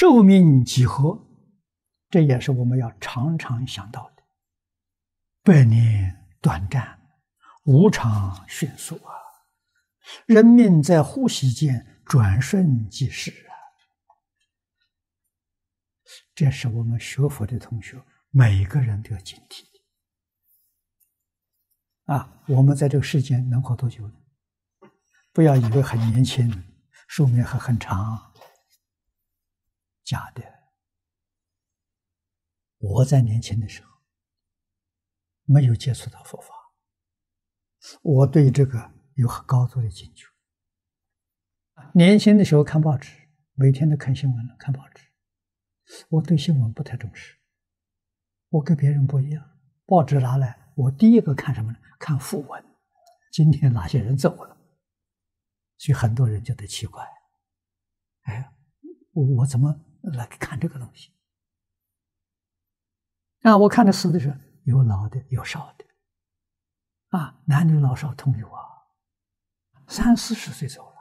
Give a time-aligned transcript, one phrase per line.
[0.00, 1.26] 寿命几何？
[2.08, 4.22] 这也是我们要常常想到的。
[5.42, 7.00] 百年短暂，
[7.64, 9.12] 无常迅速啊！
[10.26, 13.50] 人命在呼吸间，转瞬即逝啊！
[16.32, 19.80] 这是我们学佛的同学每个人都要警惕的
[22.14, 22.40] 啊！
[22.46, 24.14] 我们在这个世间能活多久呢？
[25.32, 26.48] 不要以为很年轻，
[27.08, 28.27] 寿命还很长，
[30.08, 30.42] 假的。
[32.78, 33.90] 我在年轻的时候
[35.44, 36.48] 没有接触到佛法，
[38.00, 40.24] 我对这个有很高度的警觉。
[41.92, 45.04] 年轻的时候看报纸，每天都看新闻，看报纸。
[46.08, 47.38] 我对新闻不太重视，
[48.48, 49.58] 我跟别人不一样。
[49.84, 51.78] 报纸拿来，我第一个看什么呢？
[51.98, 52.64] 看訃闻，
[53.30, 54.56] 今天哪些人走了？
[55.76, 57.06] 所以很多人觉得奇怪，
[58.22, 58.54] 哎，
[59.12, 61.12] 我我怎么来看这个东西？
[63.42, 65.84] 啊，我看的死的是有老的，有少的，
[67.16, 68.60] 啊，男女老少通有啊，
[69.86, 70.96] 三四十岁走了，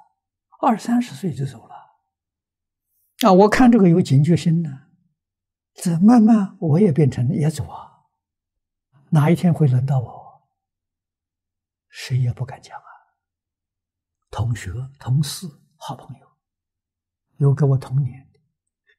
[0.60, 1.76] 二三十岁就走了，
[3.26, 4.88] 啊，我看这个有警觉心呢，
[5.74, 8.06] 这慢慢我也变成也走啊，
[9.10, 10.48] 哪一天会轮到我，
[11.90, 12.86] 谁也不敢讲啊。
[14.30, 16.28] 同学、同事、好朋友，
[17.38, 18.27] 有跟我同年，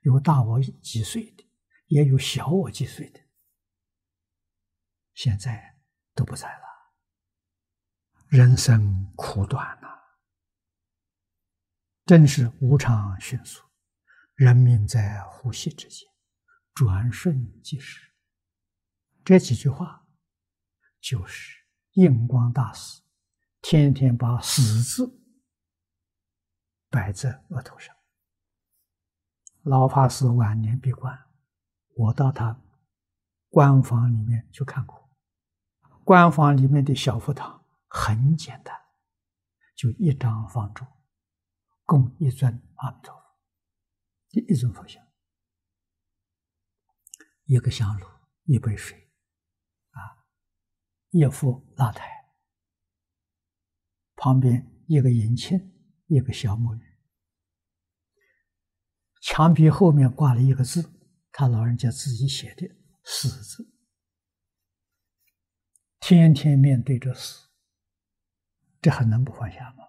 [0.08, 1.46] 有大我几岁的，
[1.88, 3.20] 也有小我几岁的，
[5.12, 5.82] 现在
[6.14, 6.64] 都不在了。
[8.28, 9.88] 人生苦短呐、
[12.06, 13.62] 真是无常迅速，
[14.34, 16.08] 人命在呼吸之间，
[16.72, 18.14] 转瞬即逝。
[19.22, 20.06] 这几句话，
[21.02, 23.02] 就是印光大师
[23.60, 25.20] 天天把死字。
[26.88, 27.94] 摆在额头上。
[29.68, 31.26] 老法师晚年闭关，
[31.94, 32.58] 我到他
[33.50, 35.10] 官房里面去看过。
[36.04, 38.74] 官房里面的小佛堂很简单，
[39.76, 40.88] 就一张方桌，
[41.84, 43.22] 供一尊阿弥陀佛，
[44.30, 45.04] 一一尊佛像，
[47.44, 48.06] 一个香炉，
[48.44, 49.12] 一杯水，
[49.90, 50.24] 啊，
[51.10, 52.08] 一副蜡台，
[54.16, 55.70] 旁边一个银磬。
[56.10, 56.97] 一个小木鱼，
[59.30, 60.90] 墙壁后面挂了一个字，
[61.30, 62.66] 他老人家自己写的
[63.04, 63.68] “死”字。
[66.00, 67.46] 天天面对着死，
[68.80, 69.84] 这还能不放下吗？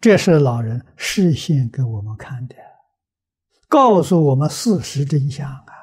[0.00, 2.56] 这是老人示现给我们看的，
[3.68, 5.77] 告诉我们事实真相啊！